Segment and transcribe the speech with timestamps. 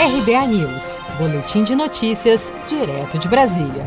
[0.00, 3.86] RBA News, Boletim de Notícias, direto de Brasília.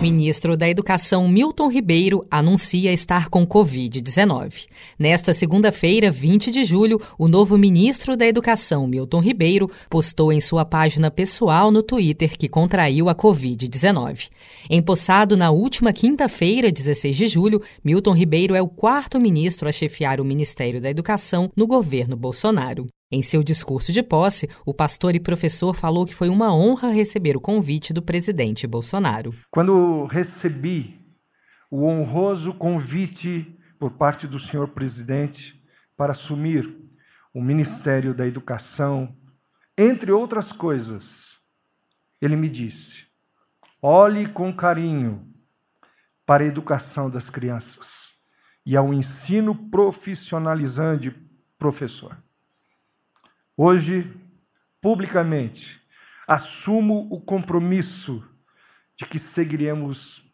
[0.00, 4.68] Ministro da Educação Milton Ribeiro anuncia estar com Covid-19.
[4.96, 10.64] Nesta segunda-feira, 20 de julho, o novo ministro da Educação, Milton Ribeiro, postou em sua
[10.64, 14.30] página pessoal no Twitter que contraiu a Covid-19.
[14.70, 20.20] Empossado na última quinta-feira, 16 de julho, Milton Ribeiro é o quarto ministro a chefiar
[20.20, 22.86] o Ministério da Educação no governo Bolsonaro.
[23.14, 27.36] Em seu discurso de posse, o pastor e professor falou que foi uma honra receber
[27.36, 29.32] o convite do presidente Bolsonaro.
[29.52, 31.00] Quando recebi
[31.70, 35.64] o honroso convite por parte do senhor presidente
[35.96, 36.76] para assumir
[37.32, 39.14] o Ministério da Educação,
[39.78, 41.38] entre outras coisas,
[42.20, 43.06] ele me disse:
[43.80, 45.24] olhe com carinho
[46.26, 48.14] para a educação das crianças
[48.66, 51.14] e ao ensino profissionalizante,
[51.56, 52.23] professor.
[53.56, 54.12] Hoje,
[54.80, 55.80] publicamente,
[56.26, 58.28] assumo o compromisso
[58.98, 60.28] de que seguiremos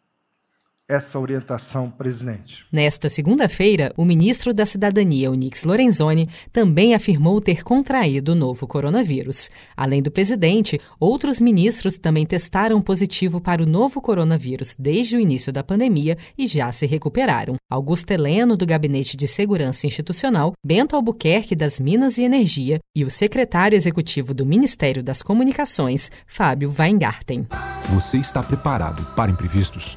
[0.91, 2.67] essa orientação, presidente.
[2.73, 9.49] Nesta segunda-feira, o ministro da Cidadania, Onix Lorenzoni, também afirmou ter contraído o novo coronavírus.
[9.77, 15.53] Além do presidente, outros ministros também testaram positivo para o novo coronavírus desde o início
[15.53, 17.55] da pandemia e já se recuperaram.
[17.71, 23.11] Augusto Heleno, do Gabinete de Segurança Institucional, Bento Albuquerque, das Minas e Energia, e o
[23.11, 27.47] secretário executivo do Ministério das Comunicações, Fábio Weingarten.
[27.95, 29.97] Você está preparado para imprevistos?